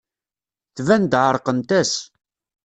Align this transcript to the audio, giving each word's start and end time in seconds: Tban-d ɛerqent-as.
Tban-d 0.75 1.13
ɛerqent-as. 1.23 1.91